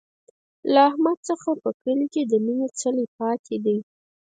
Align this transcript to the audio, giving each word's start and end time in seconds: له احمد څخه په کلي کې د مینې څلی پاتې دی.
له 0.71 0.79
احمد 0.89 1.17
څخه 1.29 1.49
په 1.61 1.69
کلي 1.81 2.07
کې 2.13 2.21
د 2.25 2.33
مینې 2.45 2.67
څلی 2.79 3.05
پاتې 3.17 3.55
دی. 3.65 3.77